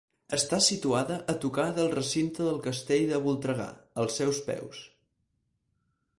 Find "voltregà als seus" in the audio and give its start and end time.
3.27-4.41